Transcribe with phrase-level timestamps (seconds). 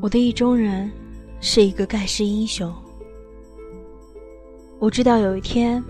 [0.00, 0.90] 我的意中人
[1.40, 2.72] 是一个盖世英雄。
[4.78, 5.84] 我知道有一天，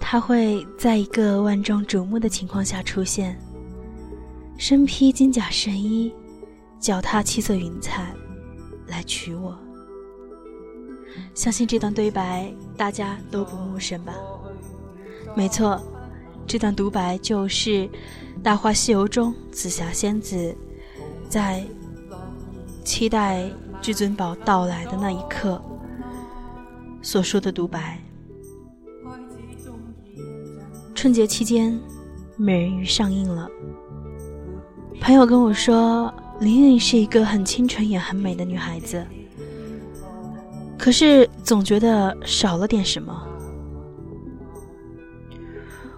[0.00, 3.40] 他会在一个万众瞩目的情况下出现，
[4.58, 6.12] 身披金甲神衣，
[6.80, 8.12] 脚踏七色云彩，
[8.88, 9.56] 来娶我。
[11.32, 14.12] 相信这段对白大家都不陌生吧？
[15.36, 15.80] 没错，
[16.44, 17.70] 这段独白就是
[18.42, 20.52] 《大话西游》中紫霞仙子
[21.28, 21.64] 在。
[22.86, 23.50] 期待
[23.82, 25.60] 至尊宝到来的那一刻，
[27.02, 28.00] 所说的独白。
[30.94, 31.72] 春节期间，
[32.36, 33.48] 《美人鱼》上映了。
[35.00, 39.04] 朋友跟我说，林允是一个很清纯也很美的女孩子，
[40.78, 43.26] 可是总觉得少了点什么。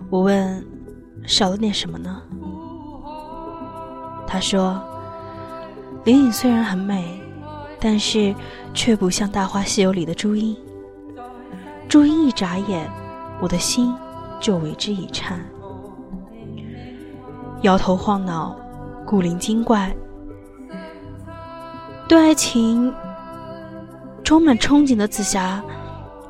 [0.09, 0.67] 我问，
[1.27, 2.23] 少了点什么呢？
[4.27, 4.83] 他说。
[6.09, 7.21] 林颖虽然很美，
[7.79, 8.35] 但是
[8.73, 10.57] 却不像《大话西游》里的朱茵。
[11.87, 12.91] 朱茵一眨眼，
[13.43, 13.95] 我的心
[14.41, 15.39] 就为之一颤。
[17.61, 18.57] 摇头晃脑、
[19.05, 19.95] 古灵精怪，
[22.09, 22.91] 对爱情
[24.25, 25.63] 充满憧憬的紫霞，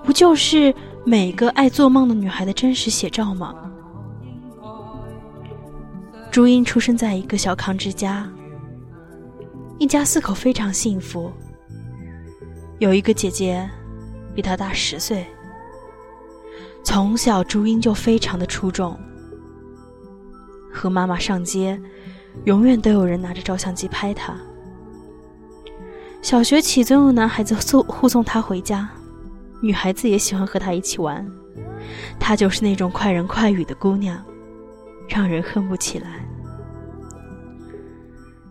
[0.02, 3.54] 不就是每个爱做梦的女孩的真实写照吗？
[6.32, 8.28] 朱茵出生在一个小康之家。
[9.78, 11.32] 一家四口非常幸福。
[12.80, 13.68] 有一个姐姐，
[14.34, 15.24] 比她大十岁。
[16.82, 18.98] 从小，朱茵就非常的出众。
[20.72, 21.80] 和妈妈上街，
[22.44, 24.36] 永远都有人拿着照相机拍她。
[26.22, 28.88] 小学起，总有男孩子送护送她回家，
[29.60, 31.24] 女孩子也喜欢和她一起玩。
[32.18, 34.20] 她就是那种快人快语的姑娘，
[35.08, 36.27] 让人恨不起来。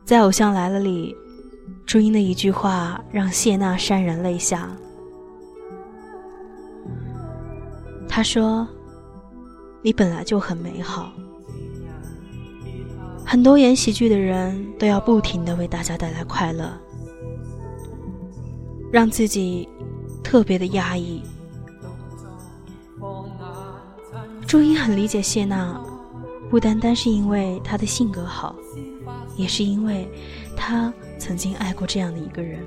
[0.07, 1.13] 在《偶像来了》里，
[1.85, 4.71] 朱茵的一句话让谢娜潸然泪下。
[8.07, 8.65] 她说
[9.83, 11.11] ：“你本来就很美好。”
[13.25, 16.71] 很多演喜剧的人都要不停的为大家带来快乐，
[18.89, 19.67] 让自己
[20.23, 21.21] 特别的压抑。
[24.47, 25.77] 朱茵很理解谢娜，
[26.49, 28.55] 不单单是因为她的性格好。
[29.37, 30.09] 也是因为，
[30.57, 32.59] 他曾经爱过这样的一个人。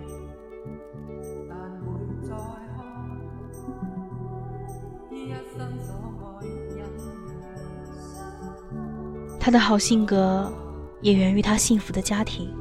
[9.38, 10.52] 他的好性格
[11.00, 12.54] 也源于他幸福的家庭。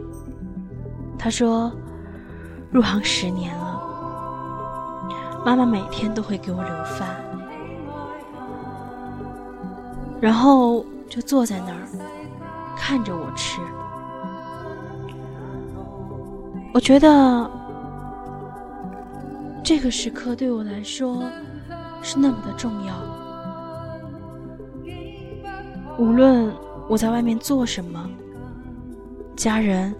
[1.17, 1.71] 他说，
[2.71, 3.79] 入行十年了，
[5.45, 7.09] 妈妈每天都会给我留饭，
[10.21, 11.87] 然后就坐在那儿
[12.77, 13.59] 看着我吃。
[16.71, 17.51] 我觉得
[19.63, 21.23] 这个时刻对我来说
[22.01, 22.93] 是那么的重要。
[25.97, 26.53] 无论
[26.87, 28.09] 我在外面做什么，
[29.35, 29.93] 家人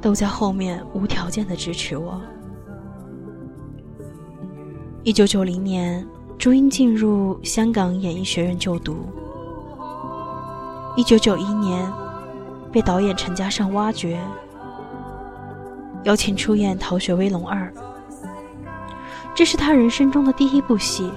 [0.00, 2.20] 都在后面无条件的支持我。
[5.04, 6.04] 一九九零年，
[6.36, 9.06] 朱茵进入香港演艺学院就读。
[10.96, 11.92] 一九九一年，
[12.72, 14.18] 被导演陈嘉上挖掘。
[16.06, 17.72] 邀请出演《逃学威龙二》，
[19.34, 21.10] 这是他人生中的第一部戏。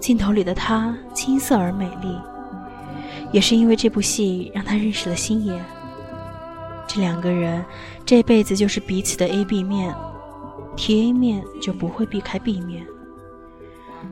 [0.00, 2.18] 镜头里的他青涩而美丽，
[3.32, 5.62] 也是因为这部戏让他认识了星爷。
[6.86, 7.62] 这两个人
[8.06, 9.94] 这辈子就是彼此的 A B 面，
[10.74, 12.86] 提 A 面就不会避开 B 面。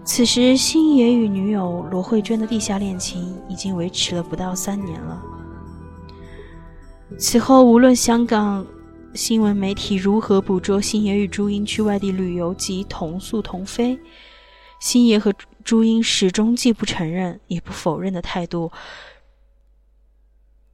[0.05, 5.23] 此时，星爷与女友罗慧娟的地下恋情已经维持了不到三年了。
[7.19, 8.67] 此后，无论香港。
[9.15, 13.99] 新闻媒体如何捕捉星爷与朱茵去外地旅游及同宿同飞？
[14.81, 18.73] 星爷和朱茵始终既不承认也不否认的态度。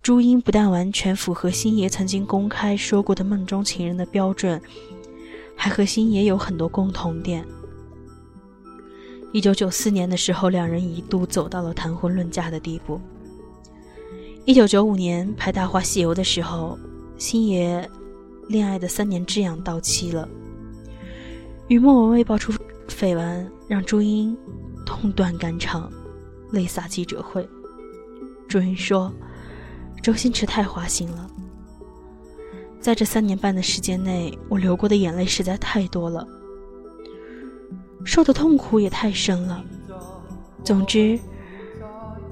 [0.00, 4.62] 朱茵不但完全符合星爷曾经公开说过的梦中情人的标准，
[5.56, 7.44] 还和星爷有很多共同点。
[9.32, 13.00] 一九九四年的时候，两人一度走到了谈婚论嫁的地步。
[14.44, 16.78] 一九九五年拍《大话西游》的时候，
[17.18, 17.90] 星爷。
[18.48, 20.26] 恋爱的三年之痒到期了，
[21.68, 22.50] 与莫文蔚爆出
[22.88, 24.34] 绯闻，让朱茵
[24.86, 25.90] 痛断肝肠，
[26.50, 27.46] 泪洒记者会。
[28.48, 29.12] 朱茵说
[30.02, 31.30] ：“周星驰太花心了，
[32.80, 36.26] 在这三年半的时间内，我流过的眼泪实在太多了，
[38.02, 39.62] 受的痛苦也太深了。
[40.64, 41.18] 总之，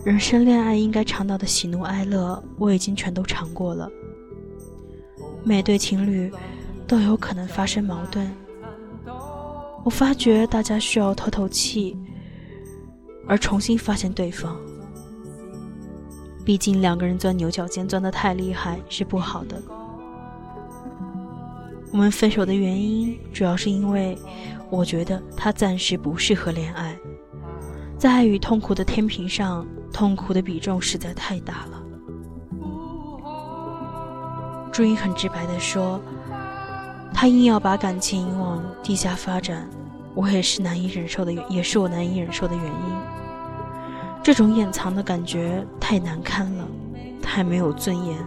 [0.03, 3.91] 人生恋爱应该尝到的喜怒哀乐，我已经全都尝过了。”
[5.49, 6.29] 每对情侣
[6.89, 8.29] 都有可能发生矛盾。
[9.85, 11.97] 我发觉大家需要透透气，
[13.29, 14.57] 而重新发现对方。
[16.45, 19.63] 毕竟两个人钻牛角尖钻得太厉害是不好的。
[21.93, 24.19] 我们分手的原因主要是因为
[24.69, 26.99] 我觉得他暂时不适合恋爱，
[27.97, 31.86] 在爱与痛苦的天平上，痛苦的比重实在太大了。
[34.77, 35.99] 朱茵很直白地说
[37.11, 39.67] ：“他硬要把感情往地下发展，
[40.15, 42.97] 我也是难以忍受的，也是我难以忍受的原因。
[44.23, 46.69] 这种掩藏的感觉太难堪了，
[47.23, 48.19] 太没有尊严，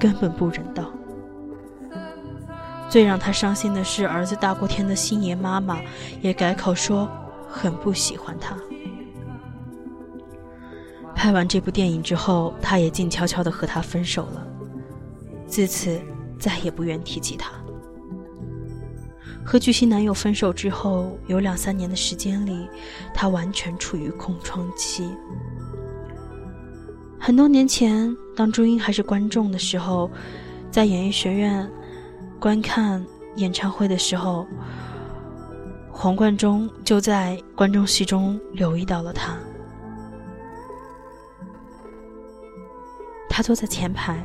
[0.00, 0.82] 根本不人道。
[2.88, 5.78] 最让他伤心的是，儿子大过天的星爷妈妈
[6.20, 7.08] 也改口说
[7.48, 8.56] 很不喜欢他。
[11.14, 14.44] 拍完这部电影之后，他也静悄悄地和他分手了。”
[15.48, 16.00] 自此，
[16.38, 17.50] 再也不愿提起他。
[19.44, 22.68] 和巨星男友分手之后，有两三年的时间里，
[23.14, 25.10] 他完全处于空窗期。
[27.18, 30.10] 很多年前，当朱茵还是观众的时候，
[30.70, 31.68] 在演艺学院
[32.38, 33.04] 观看
[33.36, 34.46] 演唱会的时候，
[35.90, 39.34] 黄贯中就在观众席中留意到了他。
[43.30, 44.22] 他坐在前排。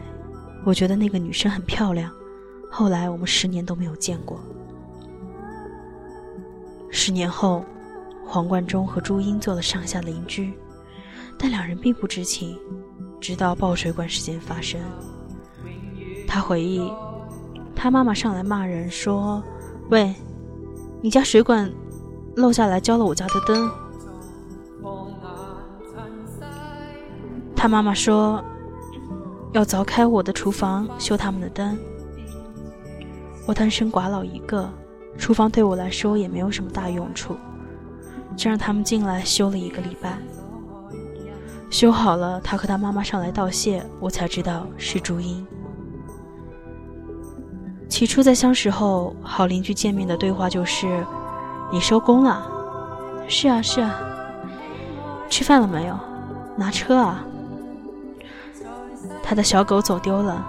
[0.66, 2.10] 我觉得那个女生很漂亮，
[2.72, 4.40] 后来我们十年都没有见过。
[6.90, 7.66] 十年后，
[8.26, 10.54] 黄贯中和朱茵做了上下邻居，
[11.38, 12.58] 但两人并不知情，
[13.20, 14.80] 直到爆水管事件发生。
[16.26, 16.90] 他回忆，
[17.76, 19.44] 他妈妈上来骂人说
[19.92, 20.16] ：“喂，
[21.02, 21.70] 你家水管
[22.38, 23.70] 漏下来浇了我家的灯。”
[27.54, 28.42] 他妈妈说。
[29.54, 31.78] 要凿开我的厨房修他们的灯。
[33.46, 34.70] 我单身寡老一个，
[35.18, 37.36] 厨房对我来说也没有什么大用处，
[38.36, 40.18] 就让他们进来修了一个礼拜。
[41.70, 45.46] 修好了，他和他妈妈上来道谢，我才知道是朱茵。
[47.90, 51.06] 起初在相识后，好邻居见面的对话就是
[51.72, 52.48] ：“你收工了
[53.28, 54.00] ？”“是啊，是啊。
[55.30, 56.00] ”“吃饭了没有
[56.58, 57.24] ？”“拿车啊。”
[59.22, 60.46] 他的小狗走丢了，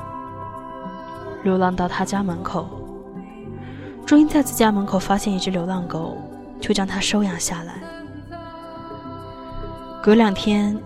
[1.42, 2.68] 流浪到他家门口。
[4.06, 6.16] 朱茵在自家门口发现一只流浪狗，
[6.60, 7.74] 就将它收养下来。
[10.02, 10.78] 隔两天，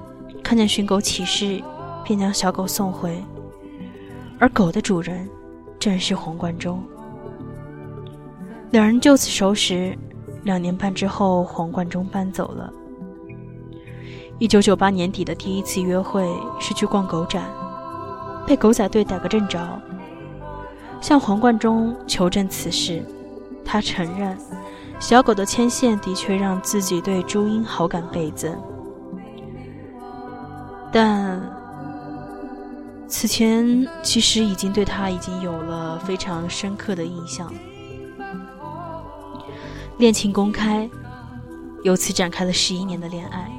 [0.42, 1.60] 看见寻狗启事，
[2.04, 3.22] 便将小狗送回。
[4.38, 5.28] 而狗的主人
[5.80, 6.80] 正是黄贯中。
[8.70, 9.98] 两人就此熟识。
[10.44, 12.72] 两年半之后，黄贯中搬走了。
[14.38, 16.28] 一九九八年底的第一次约会
[16.60, 17.44] 是去逛狗展。
[18.46, 19.60] 被狗仔队逮个正着，
[21.00, 23.04] 向黄贯中求证此事，
[23.64, 24.38] 他承认
[24.98, 28.56] 小狗的牵线的确让自己对朱茵好感倍增，
[30.90, 31.42] 但
[33.06, 37.52] 此前其实已经对他已经有了非常深刻的印象。
[39.98, 40.88] 恋情公开，
[41.82, 43.50] 由此展开了十一年的恋爱。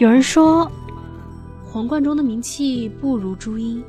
[0.00, 0.70] 有人说。
[1.72, 3.80] 黄贯中的名气不如朱茵，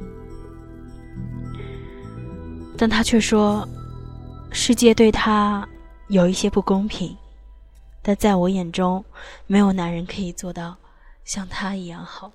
[2.77, 3.68] 但他却说，
[4.51, 5.68] 世界对他
[6.10, 7.18] 有一些不公平，
[8.03, 9.03] 但在我眼中，
[9.48, 10.77] 没有男人可以做到
[11.24, 12.32] 像他一样好。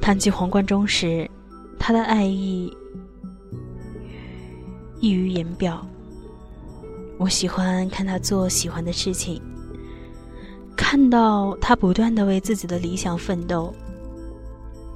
[0.00, 1.28] 谈及黄贯中时，
[1.76, 2.72] 他的爱意
[5.00, 5.84] 溢于言表。
[7.16, 9.40] 我喜欢看他做喜欢的事情，
[10.76, 13.72] 看到他不断的为自己的理想奋斗。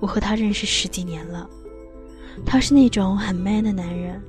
[0.01, 1.49] 我和他认识十几年了，
[2.45, 4.21] 他是那种很 man 的男人，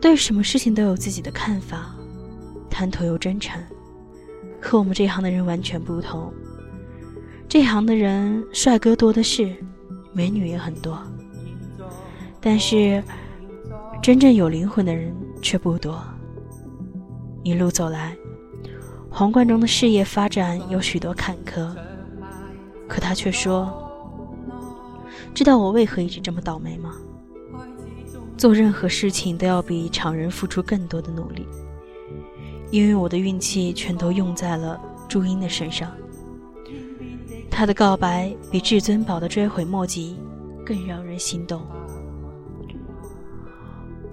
[0.00, 1.94] 对什么事情都有自己的看法，
[2.68, 3.60] 谈吐又真诚，
[4.60, 6.32] 和我们这行的人完全不同。
[7.48, 9.54] 这行的人帅哥多的是，
[10.12, 11.00] 美女也很多，
[12.40, 13.02] 但是
[14.02, 15.14] 真正有灵魂的人。
[15.40, 16.02] 却不多。
[17.42, 18.16] 一路走来，
[19.10, 21.74] 黄贯中的事业发展有许多坎坷，
[22.86, 23.72] 可他却说
[25.32, 26.94] ：“知道我为何一直这么倒霉吗？
[28.36, 31.46] 做任何事情都要比常人付出更多的努力，
[32.70, 35.90] 因为我的运气全都用在了朱茵的身上。
[37.50, 40.16] 她的告白比至尊宝的追悔莫及
[40.64, 41.62] 更让人心动。”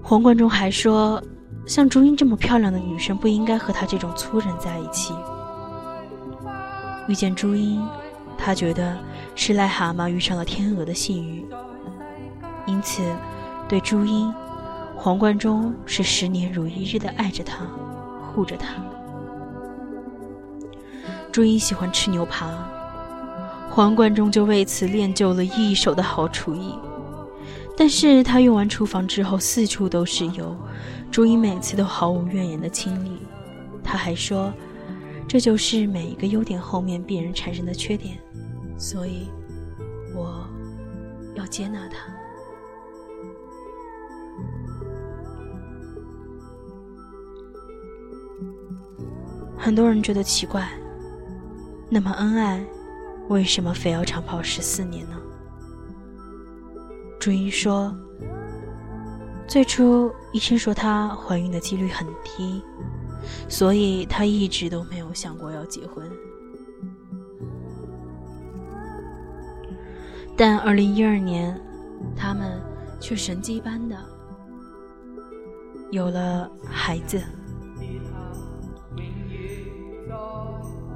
[0.08, 1.20] 黄贯中还说
[1.66, 5.12] ：“像朱茵这么漂亮的女生，不应该和他这种粗人在一起。”
[7.08, 7.84] 遇见朱茵，
[8.38, 8.96] 他觉得
[9.34, 11.44] 是癞蛤蟆遇上了天鹅的幸运，
[12.66, 13.02] 因此
[13.68, 14.32] 对朱茵，
[14.94, 17.64] 黄贯中是十年如一日的爱着她，
[18.32, 18.74] 护着她。
[21.32, 22.48] 朱茵喜欢吃牛扒，
[23.68, 26.72] 黄贯中就为此练就了一手的好厨艺。
[27.76, 30.56] 但是他用完厨房之后，四处都是油，
[31.10, 33.18] 朱茵每次都毫无怨言的清理。
[33.84, 34.52] 他还说，
[35.28, 38.18] 这就是每一个优点后面必然产生的缺点，
[38.78, 39.28] 所以
[40.14, 40.48] 我
[41.34, 41.98] 要接纳他。
[49.58, 50.68] 很多人觉得奇怪。
[51.88, 52.64] 那么恩爱，
[53.28, 55.16] 为什么非要长跑十四年呢？
[57.26, 57.92] 朱茵说
[59.48, 62.62] ：“最初医生说她怀孕的几率很低，
[63.48, 66.08] 所以她一直都没有想过要结婚。
[70.36, 71.60] 但二零一二年，
[72.14, 72.62] 他们
[73.00, 73.96] 却神迹般的
[75.90, 77.20] 有了孩子。”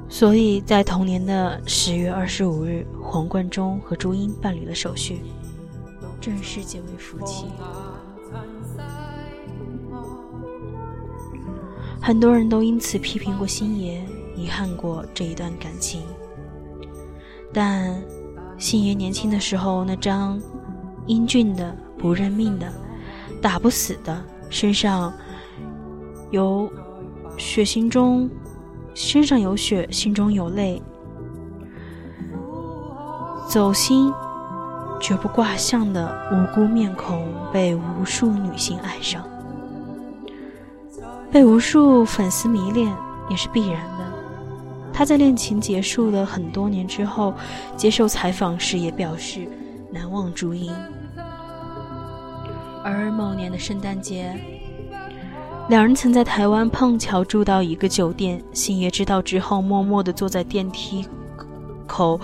[0.09, 5.23] 所以在同年的十月二十五日，黄贯中和朱茵办理了手续，
[6.21, 7.47] 正式结为夫妻。
[12.01, 14.01] 很多人都因此批评过星爷，
[14.37, 16.03] 遗憾过这一段感情。
[17.53, 18.01] 但
[18.59, 20.41] 星爷年轻的时候那张
[21.07, 22.73] 英俊的、不认命的、
[23.43, 25.13] 打不死的，身上
[26.31, 26.71] 有
[27.37, 28.29] 血腥中。
[28.93, 30.83] 身上有血，心中有泪，
[33.49, 34.13] 走心
[35.01, 39.25] 绝不卦相的无辜面孔，被无数女性爱上，
[41.33, 42.95] 被无数粉丝迷恋
[43.29, 44.05] 也是必然的。
[44.93, 47.33] 他在恋情结束了很多年之后，
[47.77, 49.49] 接受采访时也表示
[49.91, 50.73] 难忘朱茵。
[52.85, 54.39] 而某年的圣诞节。
[55.69, 61.07] 两人曾在台湾碰巧住到一个酒店，星爷知道之后，默默地坐在电梯
[61.87, 62.21] 口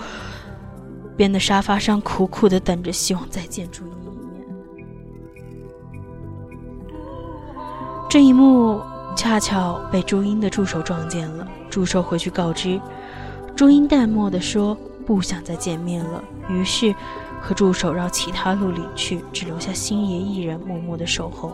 [1.17, 4.47] 边的沙发上，苦苦的等着，希望再见朱茵一面。
[8.09, 8.79] 这一幕
[9.15, 12.79] 恰巧被朱茵的助手撞见了，助手回去告知，
[13.55, 16.93] 朱茵淡漠的说不想再见面了，于是
[17.41, 21.51] 和助手绕其他路离去，只留下星爷一人默默的守候。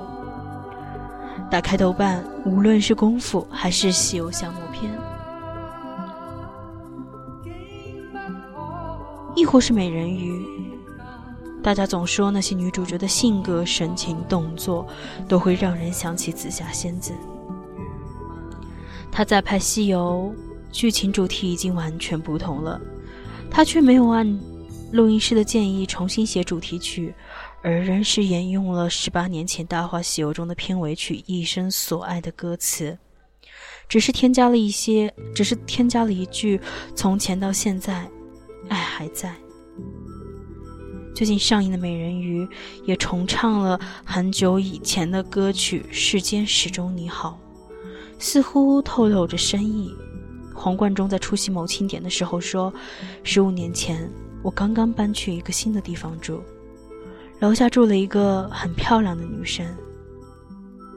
[1.50, 4.92] 打开豆瓣，无论是功夫还是西游降魔篇，
[9.36, 10.46] 亦或是美人鱼，
[11.62, 14.88] 大家总说那些女主角的性格、神情、动作
[15.28, 17.14] 都会让人想起紫霞仙子。
[19.12, 20.34] 他在拍西游，
[20.72, 22.80] 剧情主题已经完全不同了，
[23.50, 24.40] 他却没有按
[24.92, 27.14] 录音师的建议重新写主题曲。
[27.66, 32.98] 而仍是沿用了十八年前《大话西游》中的片尾曲《一生所爱》的歌词，
[33.88, 36.60] 只是添加了一些，只是添加了一句
[36.94, 38.06] “从前到现在，
[38.94, 39.34] 还在”。
[41.16, 42.46] 最近上映的《美人鱼》
[42.86, 47.40] 也重唱了很久以前的歌曲《世间始终你好》，
[48.20, 49.92] 似乎透露着深意。
[50.56, 52.72] 黄贯中在出席某庆典的时候说
[53.24, 54.10] ：“十五年前，
[54.44, 56.42] 我刚刚搬去一个新的地方住。”
[57.42, 59.66] 楼下住了一个很漂亮的女生。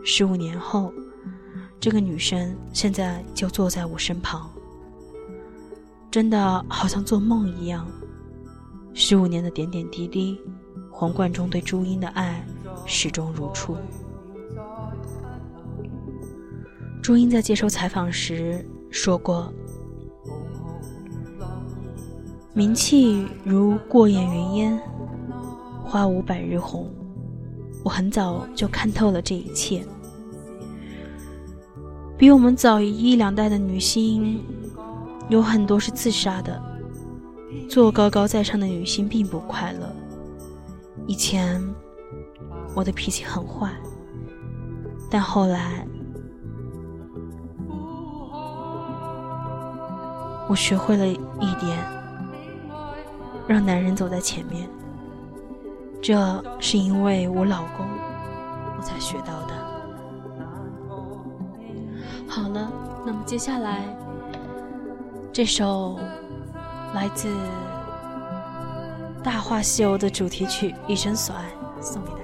[0.04, 0.92] 十五年后，
[1.80, 4.48] 这个女生现在就坐在我身旁，
[6.16, 7.86] 真的好像做梦一样。
[8.94, 10.40] 十五年的点点滴滴，
[10.90, 12.42] 黄贯中对朱茵的爱
[12.86, 13.76] 始终如初。
[17.02, 19.52] 朱茵在接受采访时说过
[22.54, 24.80] ：“名气如过眼云烟。”
[25.84, 26.88] 花无百日红，
[27.84, 29.84] 我很早就看透了这一切。
[32.16, 34.42] 比我们早一两代的女星，
[35.28, 36.62] 有很多是自杀的。
[37.68, 39.90] 做高高在上的女性并不快乐。
[41.06, 41.62] 以前
[42.74, 43.70] 我的脾气很坏，
[45.10, 45.86] 但后来
[50.48, 51.78] 我学会了一点，
[53.48, 54.68] 让男人走在前面。
[56.02, 57.86] 这是因为我老公，
[58.76, 59.54] 我才学到的。
[62.28, 62.70] 好了，
[63.04, 63.84] 那么接下来
[65.36, 65.98] 这首
[66.94, 67.28] 来自
[69.22, 71.44] 《大话西游》的主题曲《一生所爱》
[71.82, 72.15] 送给。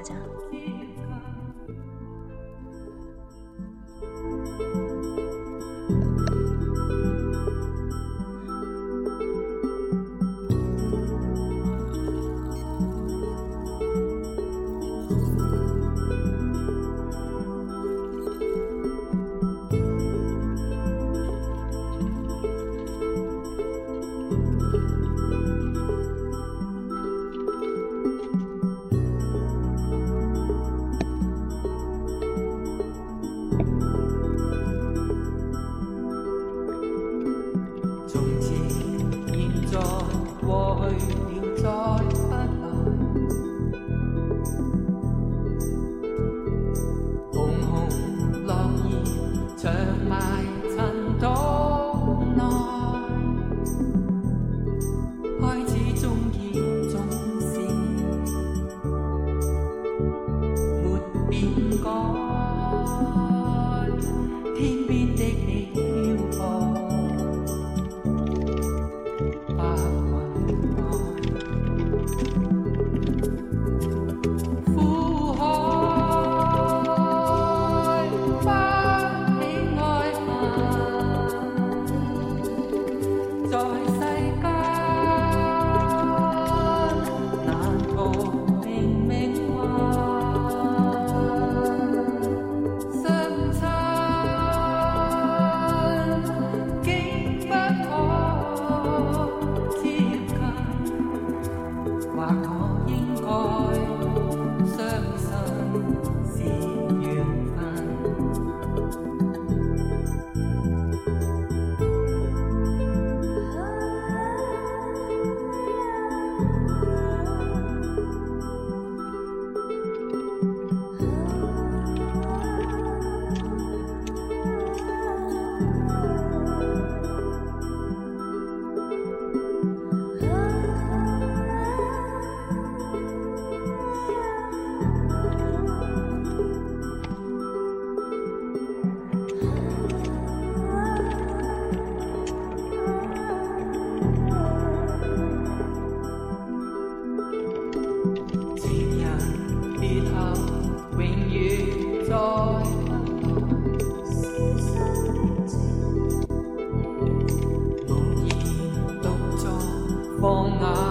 [160.23, 160.82] 放眼